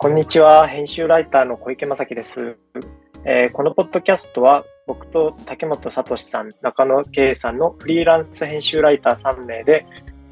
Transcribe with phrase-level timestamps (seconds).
[0.00, 0.68] こんにちは。
[0.68, 2.56] 編集ライターの小池正樹です。
[3.24, 9.86] えーこのポッドキャストは、僕と竹本聡さん、中野圭さんのフリーランス編集ライター3名で、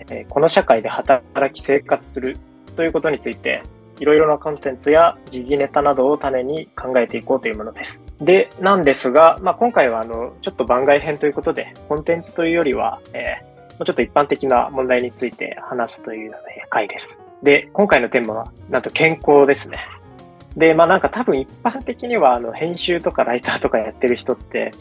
[0.08, 1.21] えーこの社会で働
[1.53, 2.38] き生活する
[2.76, 3.65] ということについて、
[3.99, 8.01] いろいろなコンテンツや時事ネタなどを種に考えていこうというものです。
[8.21, 17.26] で、なんですが、まあ、今回はあの、ちょっと番外編ということで、コンテンツというよりは、えーもうちょっと一般的な問題について話すというような回です。
[17.42, 19.78] で、今回のテーマは、なんと健康ですね。
[20.56, 24.72] で、まあなんか多分一般的には、あの、編集とかライターとかやってる人って、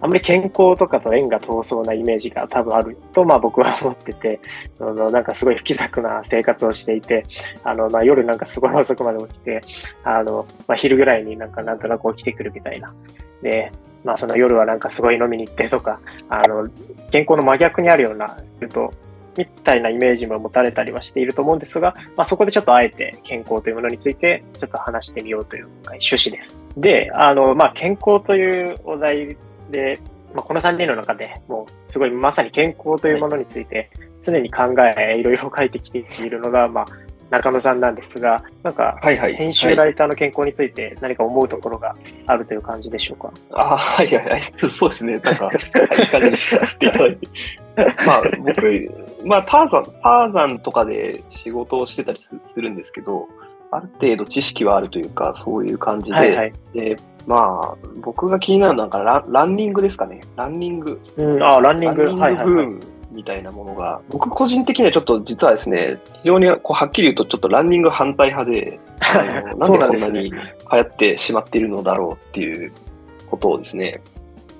[0.00, 4.40] あんまり健康とかと縁が遠そうなイメージが多分あると、まあ僕は思ってて、
[4.78, 7.24] あの、なんかすごい不気楽な生活をしていて、
[7.64, 9.60] あの、まあ夜なんかすごい遅くまで起きて、
[10.04, 12.94] あの、まあ昼ぐらいになんかなんとなく起きてくるみたいな。
[13.42, 13.72] で、
[14.04, 15.98] まあその夜はなんかすごい飲みに行ってとか、
[16.28, 16.68] あの、
[17.10, 18.92] 健康の真逆にあるような、すると、
[19.38, 26.60] みたいなイメージも持たれたりはしていると思うんですが、まあ、そこでちょっとあえて健康というものについてちょっと話してみようという趣旨です。
[26.76, 29.36] で、あの、まあ、健康というお題
[29.70, 29.98] で、
[30.34, 33.90] まあ、この3人の中でもうすごいまさに健康というものについて
[34.20, 36.86] 常に考え、いろいろ書いてきているのが、まあ、
[37.30, 39.34] 中野さんなんですが、なんか、はいはい。
[39.34, 41.94] 編集ライターの健康について何か思うところが
[42.26, 43.30] あるという感じでしょうか？
[43.52, 44.42] あはいはいはい。
[44.70, 45.18] そうですね。
[45.18, 47.28] なんか、はい、いい感じに使っていただいて。
[48.06, 53.28] まあ、僕、まあ、ターザン、ターザンとかで仕事をしてたりすするんですけど、
[53.70, 56.52] ある程度知識はあるというか、そういう感じで、はいはい。
[56.72, 60.20] で、まあ、僕が気になるのはラン、ランニングですかね。
[60.36, 61.00] ランニング。
[61.16, 62.04] うん、あ、ランニング。
[62.04, 62.44] ランニン。
[62.44, 68.80] グブームみたいなものが、僕個人的にはちょっと実はですね、非常にこうはっきり言うとちょっとランニング反対派で、
[69.58, 70.38] なんでこんなに流
[70.70, 72.72] 行ってしまっているのだろうっていう
[73.30, 74.00] ことをですね、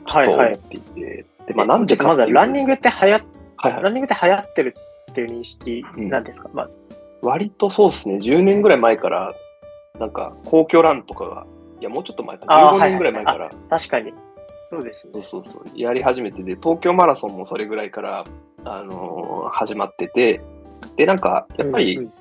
[0.05, 0.71] はいはいと思っ。
[0.71, 3.23] ていて、でまあ、なんでかまずっていうとランニングって流行っ
[3.57, 3.83] はいはい。
[3.83, 4.75] ランニングって流行ってる
[5.11, 6.79] っていう認識なんですか、まず。
[7.23, 9.35] 割とそうですね、10年ぐらい前から、
[9.99, 11.47] なんか皇居ランとかが、
[11.81, 12.47] いや、もうちょっと前か。
[12.47, 14.15] な、あー15年ぐらい前から、確かに。
[14.71, 15.13] そうですね。
[15.15, 15.23] そう。
[15.23, 18.25] そうそう、やり始めてで、東京マラソンもそれぐらいから、
[18.65, 20.41] あのー始まってて、
[20.97, 22.13] で、なんか、やっぱり、うんうん。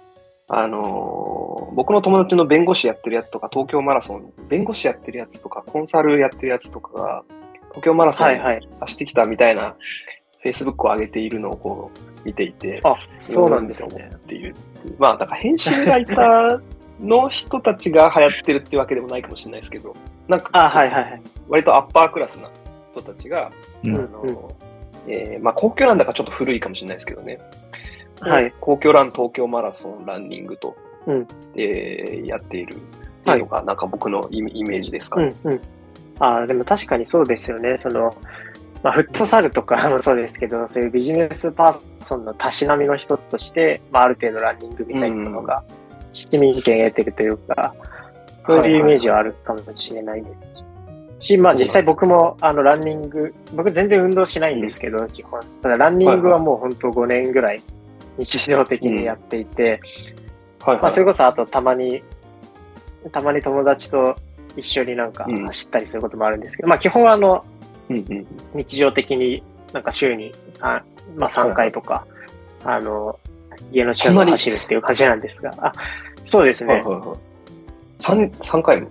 [0.49, 7.23] あのー僕の友達の弁護士やってるやつとか、東京マラソン、弁護士やってるやつとか、コンサルやってるやつとかが、
[7.77, 8.39] 東京マラソン。
[8.79, 9.75] 走ってきたみたいな、
[10.41, 14.09] フェイスブックを上げているのをこう見ていて、あ、そうなんですね。
[14.15, 14.55] っていう。
[14.97, 16.61] まあ、だから編集ライター
[16.99, 19.95] の人たちが流行ってるってわけでもないかもしれないですけど、
[20.27, 21.21] なんか、あ、はいはいはい。
[21.47, 22.49] 割とアッパークラスな
[22.91, 23.51] 人たちが、
[23.83, 24.51] うんあの、
[25.07, 27.39] えーまあ、皇居ランだからちょっと古いかもしれないですけどね。
[28.21, 28.51] はい。
[28.59, 32.77] 皇居ラン、東京マラソン、ランニングと、うんえーやっているっ
[33.23, 35.35] ていうのが、なんか僕のイメイメージですかね。
[35.43, 35.61] うんうん。
[36.19, 37.77] あ、でも確かにそうですよね。
[37.77, 38.15] その、
[38.83, 45.63] まあ、フットサルとかもそうですけど、そういうビジネスパーソンのたしなみの一つとして、まあ、ある程度ランニングみたいなものが
[46.13, 47.73] 市民権得てるというか、
[48.45, 50.63] そういうイメージはあるかもしれないです
[51.19, 55.41] し、まあ実際僕もあのランニング、僕全然運動しないんですけど、基本。
[55.61, 57.61] ただランニングはもう本当5年ぐらい
[58.17, 59.81] 日常的にやっていて、
[60.61, 60.81] はいはい。
[60.81, 62.03] まあそれこそあとたまに、
[63.11, 64.15] たまに友達と
[64.57, 67.45] 一緒になんかうん走ったりすることもあるんですけど、まあ基本はあの
[67.89, 69.41] うんうん日常的に
[69.71, 70.81] なんか週にあ、
[71.15, 72.05] まあ3回とか、
[72.63, 73.19] あの、
[73.71, 75.71] 家の近くを走るっていう感じなんですが、あ、
[76.23, 76.73] そうですね。
[76.73, 77.17] はいはいはい。
[77.99, 78.89] 3, 三回も？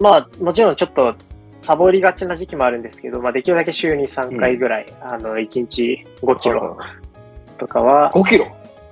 [0.00, 1.14] まあもちろんちょっと
[1.62, 6.76] サボりがちな時期もあるんですけど、まあできるだけ週に3回ぐらい、あの、1日5キロ
[7.58, 8.46] とかは、5キロ？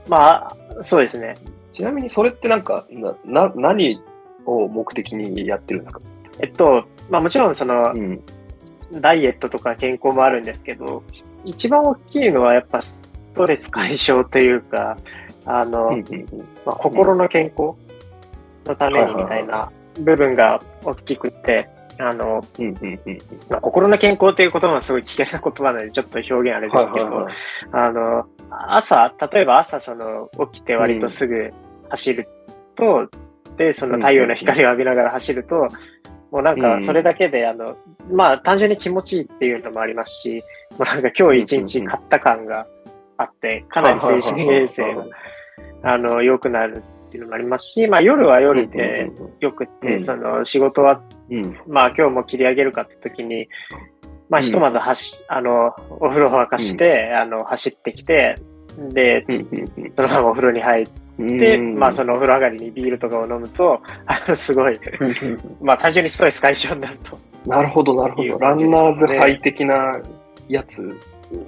[0.08, 1.36] まあ、そうですね。
[1.72, 4.00] ちなみにそれってなんか、な、な何
[4.46, 6.00] を目的にやってるんですか？
[6.40, 8.20] えっと、まあもちろんその、ん。
[8.94, 11.02] ダイエットとか健康もあるんですけど、
[11.46, 14.98] 一番大きいのはやっぱストレス解消というか、
[15.46, 16.26] あの、うんうん
[16.66, 17.74] まあ、心の健康
[18.66, 27.34] のためにみたいな部分が大きくって、あの、うんうんうんまあ、心の健康っていう言葉はすごい危険な言葉なのでちょっと表現あれですけど、はいはいはい。
[27.72, 31.50] あの、朝、例えば朝その起きて割とすぐ
[31.88, 32.28] 走る
[32.76, 33.08] と、
[33.56, 35.68] で、その太陽の光を浴びながら走ると、
[36.30, 37.76] もうなんかそれだけで、あの、
[38.10, 42.66] まあ単純に気持ちいいっていうのもありますし、もうなんか今日一日買った感が
[43.18, 45.04] あって、かなり精神衛生が、
[45.82, 49.10] あの、良くなるっていうのもありますし、まあ夜は夜で
[49.40, 51.58] よくって、うんその仕事はうん。
[51.66, 53.48] まあ今日も切り上げるかって時に、
[54.30, 54.44] まあうん。
[54.44, 58.36] ひとまず走、あの、お風呂を沸かして、あの、走ってきて、
[58.94, 59.26] で、
[59.96, 60.86] そのままお風呂に入っ
[61.22, 61.78] うんて、うん。
[61.78, 64.78] まあそのお風呂上がりにビールとかを飲むと、あの、すごい、
[65.60, 67.18] まあ単純にストレス解消になると。
[67.46, 68.38] なるほど、なるほど。
[68.38, 70.00] ランナーズハイ的な
[70.48, 70.96] やつ。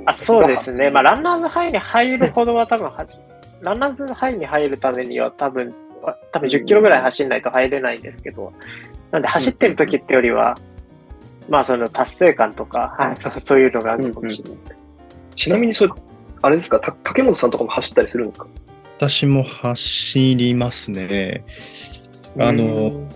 [0.06, 0.90] あ、そうですね。
[0.90, 3.18] まあランナーズハイに入るほどは多分はじ、
[3.62, 5.74] ランナーズハイに入るためには多分、
[6.32, 8.52] 多分10キロぐらい走んないと入れないんですけど、
[9.10, 10.56] なんで走ってる時ってよりは、
[11.48, 14.86] まあその達成感とか、そういうのがあるかもしれないです。
[15.34, 15.92] ちなみにそれ、
[16.42, 18.46] あれですか、た竹本さんとかも走ったりするんですか？
[18.96, 21.44] 私も走りますね。
[22.38, 23.08] あの、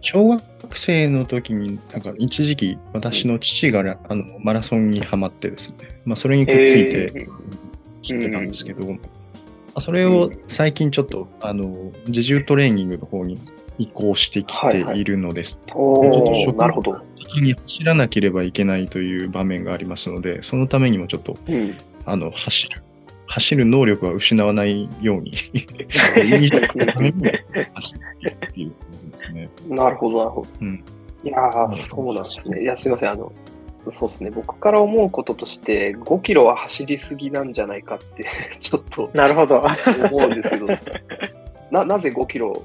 [0.00, 7.28] 小学生の時に、なんか一時期、私の父がらあのマラソンにハマってですね、まあ、それにくっついてえ
[8.02, 8.98] 知ってたんですけど、ま
[9.76, 13.40] あそれを最近ちょっと、あの、自重トレーニングの方に
[13.78, 15.60] 移行してきているのです。
[15.74, 17.00] おちょっとー食なるほど。
[17.16, 21.76] 的に走らなければいけないという場面がありますので、そのためにもちょっと、うん。
[22.04, 22.82] あの、走る。
[23.34, 27.22] 走る能力は失わないように、いいために
[27.74, 29.48] 走るっていう感じですね。
[29.68, 30.48] なるほど、なるほど。
[30.60, 30.84] うん
[31.24, 32.62] いやー、そうなんですね。
[32.62, 33.10] いや、すいません。
[33.10, 33.32] あの、
[33.88, 34.30] そうですね。
[34.30, 38.26] 僕から思うこととして、5キロは走りすぎなんじゃないかって、
[38.60, 39.64] ちょっとなるほど。
[40.12, 40.66] 思うんですけど、
[41.70, 42.62] な、なぜ5キロ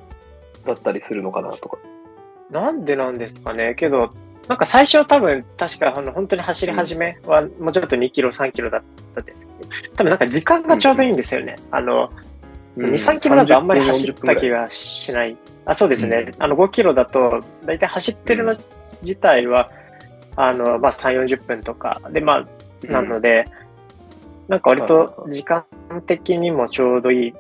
[0.66, 1.78] だったりするのかなとか。
[2.52, 3.76] なんでなんですかね。
[3.76, 4.12] けど、
[4.50, 8.82] なんか最初は多分、確かあの本当に走り始めはもうちょっと2キロ、3キロだっ
[9.14, 11.56] たんですけど、多分なんか時間がちょうどいいんですよね。
[11.70, 12.12] あの、
[12.76, 15.38] 2、3キロだとあんまり走った気がしない。
[15.66, 16.32] あ、そうですね。
[16.40, 18.58] あの5キロだと、だいたい走ってるの
[19.04, 19.70] 自体は、
[20.36, 22.02] あの、まあ3、40分とか。
[22.10, 23.46] で、まあ、なので、
[24.48, 25.64] なんか割と時間
[26.08, 27.34] 的にもちょうどいい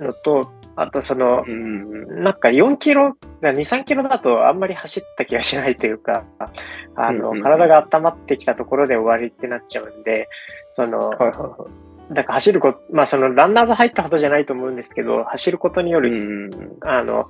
[0.00, 0.50] のと、
[0.80, 1.82] あとその、うん。
[1.82, 6.24] うんなんか4キロ、2、3キロだとあんまり走った気がしないというか、
[6.96, 7.42] あの、うんうんうん。
[7.42, 10.28] 体が温まってきたところで終わりってなっちゃうんで、
[10.72, 11.10] その。
[12.10, 16.50] だから走ること、まあそのランナーズ入ったほどじゃないと思うんですけど、走ることにようる、ん
[16.80, 17.28] あの、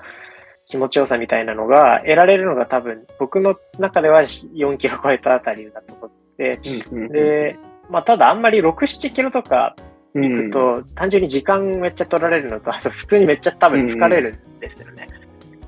[0.66, 6.60] 気持ちよさみたいなのが得られるのが多分、僕の中では4キロ超えたあたりだと思って、
[7.10, 7.58] で、
[7.90, 9.84] まあただあんまり6、7キロとかうん、
[10.22, 15.06] 行くと、単純に時間めっちゃ取られるのと、あと普通にめっちゃ多分疲れるんですよね。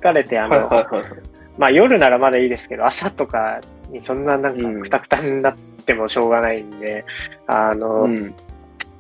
[0.00, 1.20] 疲れて、あの、はいはいはいはい。
[1.58, 3.60] まあ夜ならまだいいですけど、朝とか
[3.90, 7.04] にそんななんうんかくたくたになってもしょうがないんで、
[7.46, 8.34] あの、うん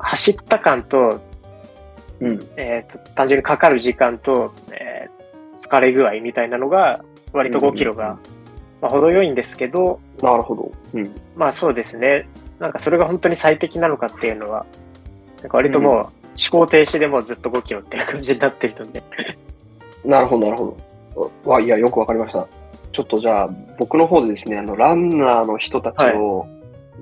[0.02, 1.20] 走った感と、
[2.20, 5.20] うんえっ、と、単純にかかる時間と、えー
[5.60, 8.18] 疲れ具合みたいなのが、割と5キロが、うんうん
[8.80, 10.72] まあ、程よいんですけど、なるほど。
[10.94, 12.26] うんまあそうですね。
[12.58, 14.64] なんかそれが本当に最適なのかっていうのは、
[15.40, 16.10] なんか割ともう思
[16.50, 19.02] 考停止でもうずっと5キロっていう感じになっているので。
[20.04, 20.76] なるほど、なるほ
[21.44, 21.50] ど。
[21.50, 22.46] わ、いや、よくわかりました。
[22.92, 26.46] ちょっとじゃあ、僕の方でですね、あの、ランナーの人たちを、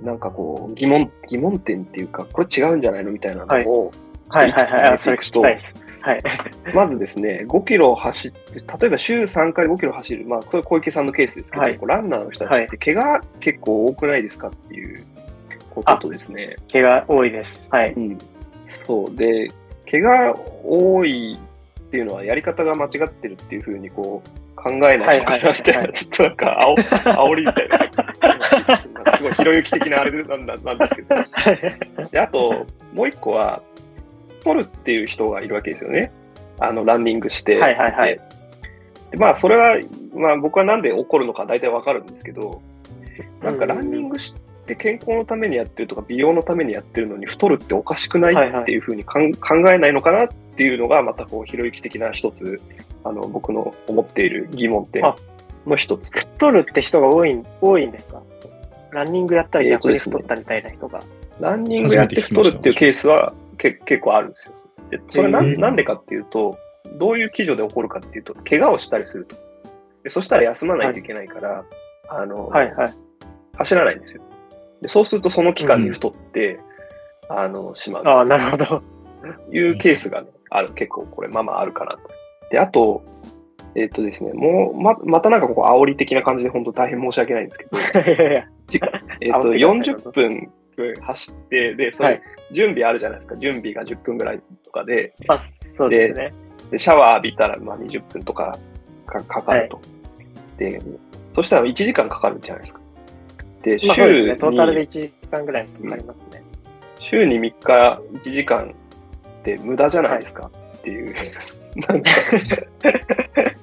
[0.03, 3.65] なんかこう、疑問、疑問点っていうか、これ違うんじゃないのみたいなのを、はい
[4.29, 5.75] はいくつかそれ聞きたいです。
[6.03, 6.23] はい。
[6.75, 8.39] まずですね、5キロ走って、
[8.79, 15.05] 例えば週3回5キロ走る、まあ、これ小池さんのケースですけど、はいランナーの人たちって、怪我結構多くないですかっていう
[15.83, 17.69] こととですね、毛が多いです。
[17.73, 17.93] はい。
[17.93, 18.19] うん、
[18.63, 19.17] そう。
[19.17, 19.49] で、
[19.91, 21.39] 怪我多い
[21.81, 29.17] っていうのはやり方が間違ってるっていうふうにこう考えないとかはいはいはいみたいな、ちょっとなんかあお煽りみたいな。
[29.17, 31.15] すごいひろゆき的なあれなんだなんですけど。
[32.11, 33.63] で、あと、もう一個は、
[34.45, 36.13] 取るっていう人がいるわけですよね。
[36.61, 37.59] あの、ランニングして。
[37.59, 38.21] はいはいはい
[39.11, 39.79] でまあ、それは、
[40.15, 42.61] まあ僕はなんで起こるのか大体わかるんですけど、
[43.43, 44.35] なんかランニングし
[44.69, 52.61] て健康のためにやってるとか美容のためにやってるのに太るっておかしくないっていうふうにかん考えないのかなっていうのがまたこうひろゆき的な一つ
[53.05, 55.17] あの僕の思っている疑問点あ
[55.67, 56.21] の一つと。
[56.21, 58.23] 太るって人が多い、多いんですか？
[58.93, 61.01] ランニングやったら逆に太ったみたいな人が。
[61.41, 64.55] ランニングやって太るっていうケースはけ結構あるんですよ。
[64.91, 66.59] でそれなんなんでかっていうと、
[66.99, 69.37] どういう基準で起こるかっていうと、怪我をしたりすると。
[70.03, 71.65] でそしたら休まないといけないから、
[72.09, 72.95] あの、はいはい。
[73.57, 74.23] 走らないんですよ。
[74.83, 76.61] でそうするとその期間に太って、
[77.29, 78.03] あの、しまう。
[78.07, 78.83] ああ、なるほど。
[79.53, 82.11] いうケースがね、ある、結構これ、まあまああるかなと。
[82.51, 83.03] で、あと、
[83.75, 87.71] えっ、とですね、もう、ま、またなんかここ煽り的な感じで本当大変申し訳ないんですけど。
[88.01, 93.37] えっと、煽ってください40分走って、で、それ、はい準備あるじゃないですか。
[93.37, 96.33] 準備が10分ぐらいとかで、まあ、そうですね。
[96.71, 98.59] でシャワー浴びたらまあ20分とか
[99.07, 99.81] かかかると。
[100.57, 100.81] で、
[101.33, 102.81] そしたら1時間かかるじゃないですか。
[103.63, 104.35] で、まあそうですね。
[104.35, 106.43] 週トータルでに、1時間ぐらいかかりますね。
[106.99, 108.75] 週に3日1時間
[109.41, 111.15] って無駄じゃないですかっていう。
[111.77, 112.11] なんか、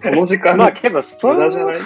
[0.03, 1.81] この時間まあけど、そ無駄じゃなれい？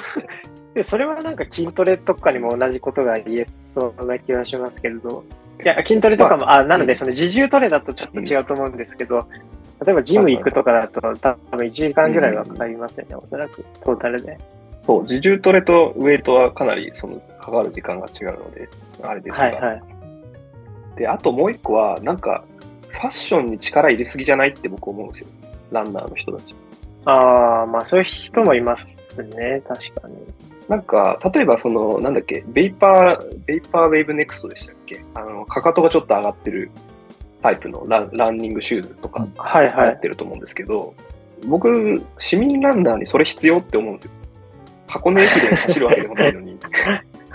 [0.76, 5.24] でそれはなんか筋トレとかにも同じことが言えそうな気がしますけれど。
[5.64, 9.28] いや、筋トレとかも、あ、なので、その自重トレだとちょっと違うと思うんですけど、
[9.86, 14.38] 例えばジム行くとかだと、多分1時間ぐらいはかかりますよね、おそらく、トータルで。
[14.90, 18.68] そう、自重トレとウェイトはかなりそのかかる時間が違うので、
[19.04, 19.46] あれですが。
[19.46, 19.84] はいはい。
[20.98, 22.44] で、あともう一個は、なんか、
[22.88, 25.28] ファッションに力入れすぎじゃないって僕思うんですよ。
[25.72, 26.56] ランナーの人たち。
[27.06, 30.16] ああ、まあそういう人もいますね、確かに。
[30.68, 35.00] なんか、例えばその、なんだっけ、ベイパー、ベイパーウェーブネクストでしたっけ？
[35.14, 36.72] あの、かかとがちょっと上がってる
[37.44, 40.00] タイプのランランニングシューズとかはいはい流行っ。
[40.00, 40.96] てると思うんですけど、
[41.48, 44.12] 僕、市民ランナーにそれ必要って思うんですよ。
[44.90, 46.58] 箱根駅伝走るわけでもないのに、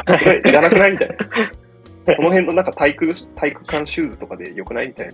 [0.07, 2.17] それいらなくないみたいな。
[2.17, 5.09] この辺のなんか体育、体育館シューズとかでよくないみたい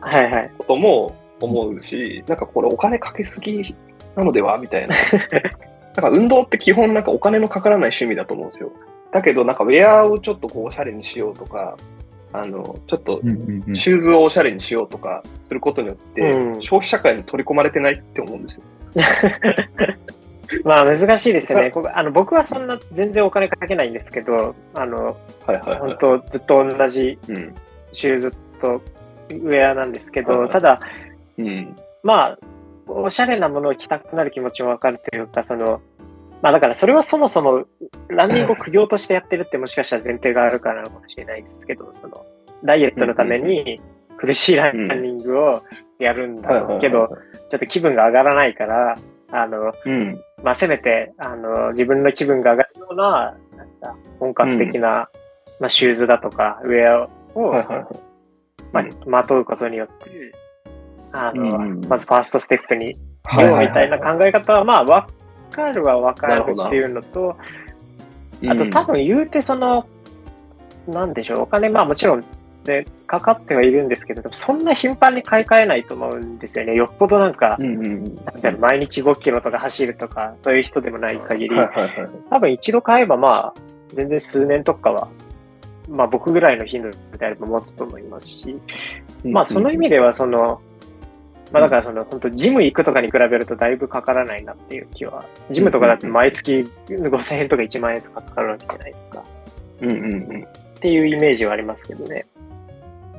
[0.00, 0.50] なはいはい。
[0.56, 3.74] ことも思うし、なんかこれお金かけすぎ
[4.16, 4.56] なのでは？
[4.58, 4.94] みたいな。
[5.96, 8.70] なんか運動って基本なんかお金のかからない趣味だと思うんですよ。
[9.12, 11.76] だけどなんかウェアをちょっとこうおしゃれにしようとか、
[12.32, 13.20] あの、ちょっと
[13.74, 18.64] シューズをおしゃれにしようとかすることによって、うん消費社会に取り込まれてないって思うんですよ。
[20.64, 21.70] まあ難しいですよね。
[21.70, 25.16] ここあの僕はそんな全然お金かけないんですけど、あの、
[25.46, 25.78] はいはいはい。
[25.78, 27.54] 本当ずっと同じうん。
[27.92, 28.80] シューズと
[29.30, 30.80] ウェアなんですけど、はいはいただ、
[31.38, 31.76] うん。
[32.02, 32.38] まあ、
[32.86, 35.80] おしゃれなものを着たくなる気持ちもわかるというか、その、
[36.42, 37.66] まあだからそれはそもそも
[38.08, 42.24] ランニングを苦行としてやってるってもしかしたら前提があるからかもしれないですけど、その、
[42.64, 43.80] ダイエットのために
[44.16, 45.62] 苦しいランニングを
[45.98, 47.08] やるんだけど、
[47.50, 48.96] ちょっと気分が上がらないから、
[49.32, 50.20] あの、うん。
[50.42, 55.08] まあせめて、あの、自分の気分が上がるような、なんか本格的な、
[55.58, 57.52] まあシューズだとか、ウェアを。
[58.72, 60.32] まあうん、まとうことによって、
[61.12, 65.06] あの、うんまずファーストステップにはいようみたいな考え方は、まあ、わ
[65.50, 67.36] かるはわかるっていうのと、
[68.48, 69.86] あと多分言うてその、
[70.88, 72.24] なんでしょう、お金、まあもちろん、
[72.64, 76.74] で、かかってはいるんですけど、そんな頻繁に買い替えないと思うんですよね。
[76.74, 78.04] よっぽどなんかう、んうん。
[78.24, 82.10] なんだろう毎日5キロとか走るとか、そういう人でもない限り、はいはいはい。
[82.28, 83.60] 多分一度買えばまあ、
[83.94, 85.08] 全然数年とかは、
[85.88, 88.56] まあ僕ぐらいの頻度であれば持つと思いますし、
[89.24, 90.60] まあその意味ではその、
[91.52, 99.24] まあだからその本当ジム行くとかに比べるとだいぶかからないなっていう気は、ジムとかだって毎月5000円とか1万円とかかかるわけじゃないですか。
[99.80, 100.44] うんうんうん。
[100.44, 100.46] っ
[100.80, 102.26] ていうイメージはありますけどね。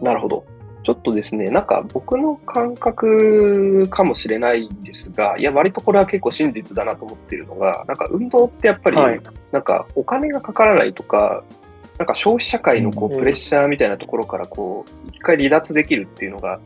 [0.02, 0.46] なるほど。
[0.84, 11.44] ちょっとですね、なんか僕の感覚かもしれないんですが、いや、割とこれは結構真実だなと思っているのが、なんか運動ってやっぱり、はいなんかお金がかからないとか、
[12.00, 16.60] なんか消費社会のこうプレッシャーみたいなところからこう、一回離脱できるっていうのが、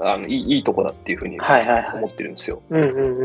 [0.00, 2.62] あのいいいいとこだっていうふうに思ってるんですよ。
[2.70, 2.76] で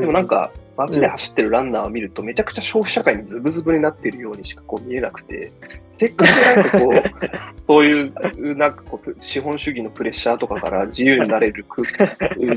[0.06, 5.52] もなんか、街で走ってるランナーを見ると、めちゃくちゃ消費社会にズブズブになっているようにしかこう見えなくて、
[5.94, 11.84] せっかくなんかこう、 そういう、なんかこう、資本主義のプレッシャーとかから自由になれるく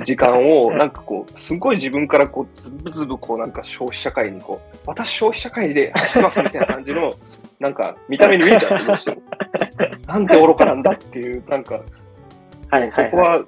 [0.02, 7.12] 時間を、なんかこう、すごい自分からこう、ズブズブこう、なんか消費社会にこう、私消費社会で走ってますみたいな感じの、
[7.60, 9.22] なんか見た目に見えちゃってどうしても。
[10.08, 13.44] なんて愚かなんだっていう、なんか、はいはいそこは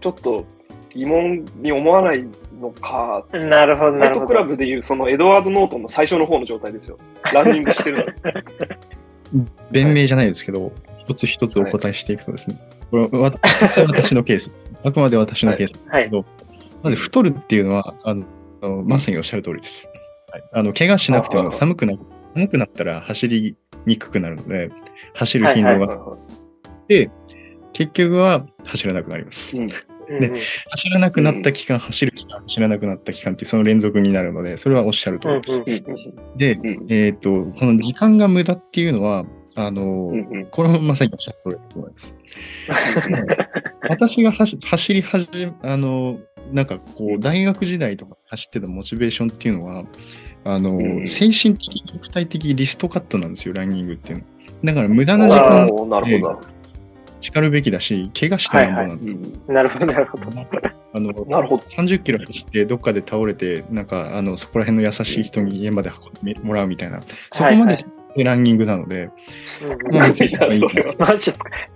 [0.00, 0.44] ちょっと
[0.90, 2.24] 疑問に思わない
[2.60, 3.44] のかはい。
[3.44, 4.26] なるほど、なるほど。
[4.26, 6.98] ナイトクラブでいうそのエドワード・ノートンの最初の方の状態ですよ。
[7.32, 8.14] ランニングしてる
[9.32, 9.46] のに。
[9.70, 12.58] 弁明じゃないですけど、一つ一つお答えしていくとですね、
[12.90, 13.32] これはわ
[13.86, 14.66] 私のケースです。
[14.82, 16.24] あくまで私のケースですけど、
[16.82, 18.24] まず太るっていうのは、あの
[18.62, 19.90] あのまさにおっしゃる通りです。
[20.32, 21.94] はい、あの怪我しなくても寒くな
[22.34, 24.70] 寒くなったら走りにくくなるので、
[25.14, 25.98] 走る頻度が、
[26.88, 27.10] で、
[27.72, 29.58] 結局は走らなくなります。
[29.58, 29.78] うんうんうん
[30.70, 35.62] 走らなくなった期間、走る期間、走らなくなった期間っていうその連続になるので、それはおっしゃる通りです。
[35.66, 42.16] うんうんで、うんえっ、と、この時間が無駄っていうのは、あの、うんうんこれもまさにおっしゃる通りだと思います。
[43.90, 46.18] 私が走走り始め、あの、
[46.52, 49.84] なんかこう、大学時代とか走ってたモチベーションっていうのは、
[50.44, 54.30] あの、うん精神的、肉体的リストカットなんですよ、ランニングっていうのは。
[54.64, 56.40] だから無駄な時間おーなるほど。
[57.20, 60.24] 叱るべきだし、怪我してなんぼなんで、うんなるほど、なるほど。
[60.94, 61.62] あの、なるほど。
[61.64, 67.76] 30キロ走ってどっかで倒れて、なんか、あの、そこら辺の優しい人に家まで運んでもらうみたいな、そこまで
[68.24, 69.10] ランニングなので、
[69.92, 70.46] マジですか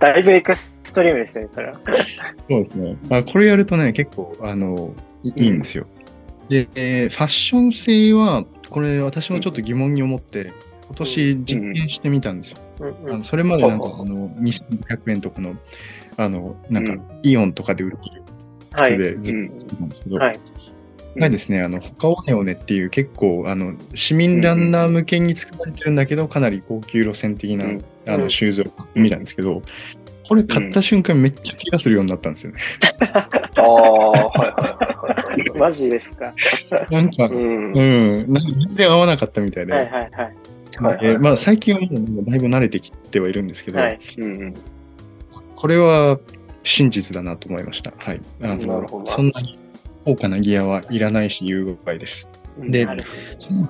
[0.01, 1.81] だいぶエクストリームですね、それは。
[2.39, 2.97] そうですね。
[3.09, 5.87] まあ、これやるとね、結構、あの、いいいんですよ。
[6.49, 10.53] で、えーファッション性は、これ私もちょっと疑問に思って、
[10.93, 12.59] 今年実験してみたんですよ。
[12.81, 15.57] うんあうんのそれまでなんか、はあの、2500円とかの、
[16.19, 18.23] あの、なんかうん、イオンとかで売ってる
[18.73, 18.93] はい。
[18.93, 20.41] 靴でずっうんと着てたんですけど、はい。
[21.17, 29.63] がですね、あの、ホカオネオネっていう結構、あの、市民ランナー向けに作られてるんだけど、かなり高級路線的な、うんあの、うんシューズを買ってみたんですけど、
[30.29, 32.61] これ買った瞬間めっちゃ怪我するようになったんですよね。
[33.57, 35.59] ああ、はいはいはいはい。
[35.59, 36.33] マジですか。
[36.91, 37.73] なんか、うん。
[37.73, 37.81] う
[38.27, 40.37] ん、なんか全然合わなかったみたいで、はいはいはい。
[40.79, 43.99] はいはいえーまあ、最近はもうだいぶ慣れてきてはいるんですけど、はい。
[44.19, 44.55] うんうん
[45.55, 46.19] これは
[46.65, 47.93] 真実だなと思いました。
[47.97, 48.21] はい。
[48.43, 49.57] あのそんなに
[50.05, 52.29] 高価なギアはいらないし、有害です。
[52.59, 52.85] で
[53.39, 53.69] その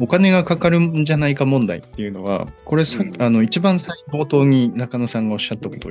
[0.00, 5.90] お金がかかるんじゃないか問題っていうのは、これさ、うんあの一番最冒頭に中野さんがおっしゃったこと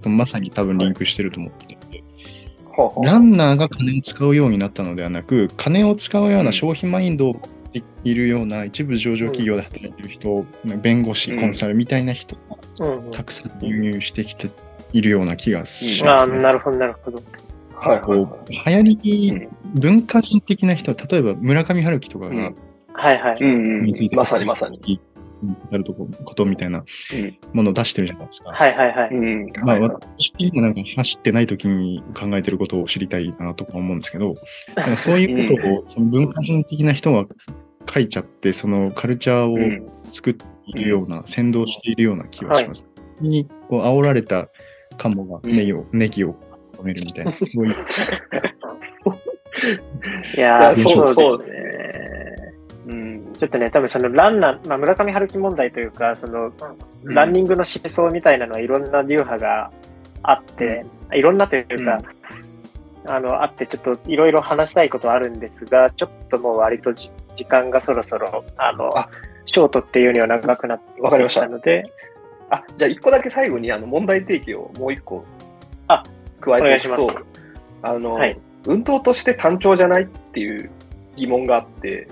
[0.00, 2.02] とまさに多分リンクしてると思っていて、
[2.64, 10.46] ほうほうランナーが金を使うようになったのではなく、金を使うような消費マインドを持っているような一部上場企業で働いている人、
[10.82, 14.50] 弁護士、うんコンサルみたいな人がたくさん輸入してきて
[14.92, 16.38] いるような気がしああ、ますね。
[16.38, 17.22] なるほど、なるほど。
[17.74, 22.56] はいはいこはう流行り、うん文化人的な人、例えば村上春樹とかがうん
[22.92, 23.42] はいはいい。。
[23.42, 25.00] うんうんについてまさにまさに。
[25.70, 28.52] やるとこことみたいなうんものを出してるじゃないですか。
[28.52, 29.10] はいはいはい。
[29.14, 29.46] うん。
[29.64, 34.34] まあ、はいはい私的にはなんか走ってない時に考えてることを知りたいなとか思うんですけど、
[34.96, 37.26] そういうことをその文化人的な人が
[37.92, 42.84] 書いちゃって、そのカルチャーうんを作っているような、先導しているような気がします。
[43.20, 44.48] にこう煽られた
[44.98, 46.36] カモがネギを、ネギを
[46.74, 47.76] 止めるみたいな、そういう
[48.98, 49.18] そう
[50.36, 51.71] いやー、いやそうそうですね。
[53.32, 53.38] うん。
[53.38, 56.52] ちょっとね、多分そのランナー、まあ、村上春樹問題というか、その、
[57.04, 59.70] ランニングの思想みたいなのはいろんな流派が
[60.22, 62.00] あって、いろんなというか、
[63.06, 69.08] あの、あって、ちょっといろいろ話したいことはあるんですが、ちょっともう割とじ時間がそろそろ、あの、あ。
[69.44, 71.82] ショートっていうには長くなってわかりましたので、
[72.50, 75.24] あ、じゃあ一個だけ最後にあの問題提起をもう一個
[75.88, 76.02] あ
[76.40, 77.24] 加えていしと、
[77.82, 78.38] あの、はい。
[78.66, 80.70] 運動として単調じゃないっていう
[81.16, 82.08] 疑問があって、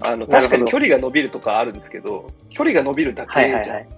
[0.00, 3.52] あの確かに距離が伸びるとかあるんですけど、距離が伸びるだけじゃん。
[3.52, 3.88] はいはいはい。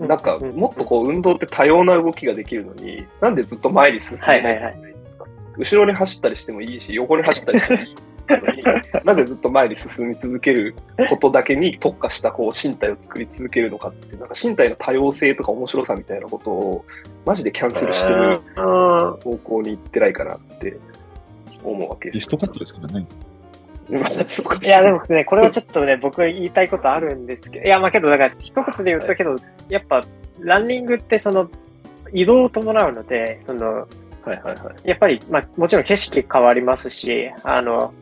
[0.00, 5.24] なんか、うんもっとこう、運動って多様な動きができるのに、なんでずっと前に進めないはいはいんですか
[5.56, 7.94] 後ろに走ったりしてもいいし、横に走ったりしてもいい
[8.28, 8.62] のに、
[9.04, 10.76] なぜずっと前に進み続ける
[11.08, 16.84] ことだけに特化したこう身体を作り続けるのかって、なんか身体の多様性とか面白さみたいなことを、
[17.26, 20.76] マジでキャンセルしてるうん方向に行ってないかなって
[21.64, 22.18] 思うわけです。
[22.18, 23.06] リストカットですからね。
[24.62, 29.34] いや、でもね、これはちょっとね、僕言いたいことあるんですけど、いや、まあけど、だから、一言で言ったけど、
[29.68, 30.02] やっぱ、
[30.40, 31.48] ランニングって、その、
[32.12, 33.86] 移動を伴うので、その、はい
[34.28, 34.88] はいはい。
[34.88, 37.94] やっぱり、まあ、もちろん景色変わりますし、あの、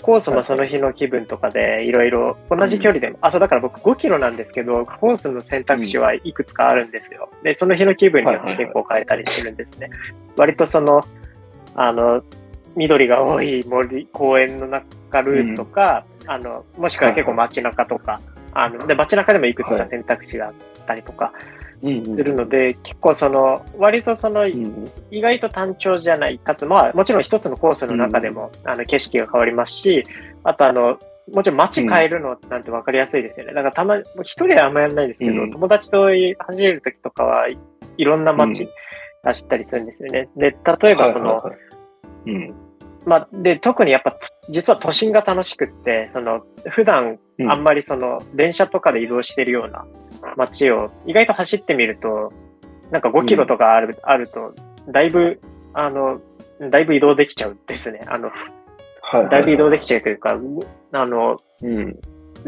[0.00, 7.28] コースもその日の気分とかで、いろいろ、同じ距離でも、あ、そう、だから僕5キロなんですけど、コースの選択肢はいくつかあるんですよ。
[7.42, 9.90] で、その日の気分によって結構変えたりするんですね。
[10.36, 11.00] 割とその、
[11.74, 12.22] あの、
[12.76, 14.86] 緑が多い森、公園の中
[15.20, 18.20] ルートとか、あの、もしくは結構街中とか、
[18.54, 20.54] あの、で、街中でもいくつか選択肢があっ
[20.86, 21.32] たりとか
[21.82, 30.04] うんするので、結構その、割とその、うん意外と単調じゃない、かつ、まあ、もちろん一つのコースの中でも、あの、景色が変わりますし、
[30.44, 30.98] あとあの、
[31.32, 33.52] もちろん街変えるのなんて分かりやすいですよね。
[33.52, 35.50] だからたまに、一人はあんまやんないですけど、うん。
[35.50, 37.58] 友達と走れる時とかはい、
[37.96, 38.68] いろんな街うん。
[39.24, 40.28] 走ったりするんですよね。
[40.36, 42.30] で、例えばその、はいはいはい。
[42.30, 42.54] うん
[43.04, 44.16] まあ、で、特にやっぱ、
[44.48, 47.50] 実は都心が楽しくって、その、普段、うん。
[47.50, 49.84] あんまりその、電車とかで移動してるような
[50.36, 52.32] 街を、意外と走ってみると、
[52.90, 54.54] なんか5キロとかある、あると、
[54.88, 55.40] だいぶ、
[55.74, 56.20] あの、
[56.70, 58.02] だいぶ移動できちゃうんですね。
[58.06, 58.36] あの、は
[59.24, 60.38] いだいぶ移動できちゃうというか、
[60.92, 61.98] あの、うん。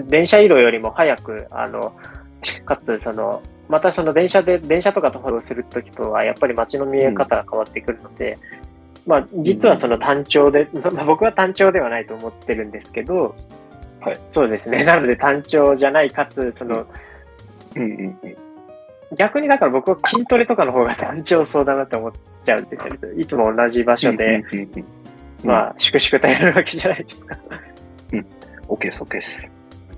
[0.08, 1.94] 電車移動よりも早く、あの、
[2.64, 8.38] かつ、その、またその電車で、電車とかとフォローするときとは、やっぱり街の見え方が変わってくるので、
[9.06, 13.34] まあ、実はその単調で、 まあ、僕は単調ではないと思ってるんですけど、
[14.00, 14.18] はい。
[14.32, 14.82] そうですね。
[14.86, 16.86] なので単調じゃない、かつ、その、
[17.76, 18.36] うんうんうん
[19.16, 22.12] 逆にだから僕は筋トレとかの方が単調そうだなって思っ
[22.42, 22.98] ちゃうんですよね。
[23.16, 24.84] いつも同じ場所で、うんうんうんうん
[25.44, 27.38] まあ、粛々とやるわけじゃないですか。
[28.66, 29.50] OK です、OK です。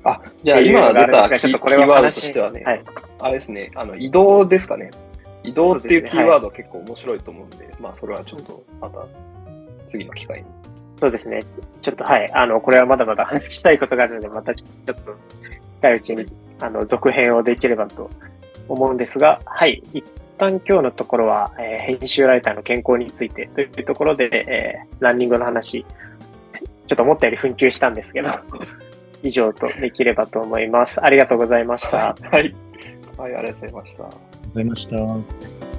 [0.04, 2.84] あ、じゃあ今出たキーですがちょっとこれキーワードは話としてはね、はい。
[3.20, 4.90] あれですね、あの移動ですかね。
[5.46, 9.06] 移動っていうキーワードは結構面白いと思うんで、まあそれはちょっとまた
[9.86, 10.44] 次の機会に。
[10.98, 11.42] そうですね。
[11.82, 12.30] ちょっとはい。
[12.32, 15.16] あの、これはまだまだ話したいことがあるので、またちょっと
[15.76, 16.26] 近いうちに、
[16.60, 18.08] あの、続編をできればと
[18.68, 19.82] 思うんですが、はい。
[19.92, 20.04] 一
[20.38, 25.84] 旦今日のところは、えー編集ライターの健康についてというところで、えーランニングの話、
[26.86, 28.30] ちょっと思ったより紛糾したんですけど、
[29.22, 31.02] 以上とできればと思います。
[31.04, 32.16] ありがとうございました。
[32.30, 32.54] はい。
[33.18, 34.35] はい、ありがとうございました。
[34.56, 35.75] ありがとうございました。